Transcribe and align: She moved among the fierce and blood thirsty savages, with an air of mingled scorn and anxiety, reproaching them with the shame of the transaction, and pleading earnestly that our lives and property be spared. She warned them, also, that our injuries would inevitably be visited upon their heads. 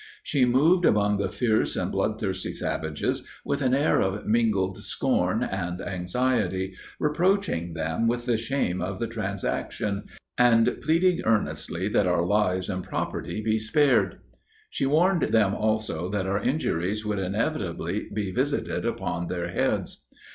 She 0.23 0.45
moved 0.45 0.83
among 0.83 1.17
the 1.19 1.29
fierce 1.29 1.75
and 1.75 1.91
blood 1.91 2.19
thirsty 2.19 2.53
savages, 2.53 3.21
with 3.45 3.61
an 3.61 3.75
air 3.75 4.01
of 4.01 4.25
mingled 4.25 4.79
scorn 4.79 5.43
and 5.43 5.79
anxiety, 5.79 6.73
reproaching 6.99 7.75
them 7.75 8.07
with 8.07 8.25
the 8.25 8.35
shame 8.35 8.81
of 8.81 8.97
the 8.97 9.05
transaction, 9.05 10.05
and 10.39 10.77
pleading 10.81 11.21
earnestly 11.23 11.87
that 11.89 12.07
our 12.07 12.25
lives 12.25 12.67
and 12.67 12.83
property 12.83 13.43
be 13.43 13.59
spared. 13.59 14.17
She 14.71 14.87
warned 14.87 15.21
them, 15.31 15.53
also, 15.53 16.09
that 16.09 16.25
our 16.25 16.41
injuries 16.41 17.05
would 17.05 17.19
inevitably 17.19 18.09
be 18.11 18.31
visited 18.31 18.87
upon 18.87 19.27
their 19.27 19.49
heads. 19.49 20.07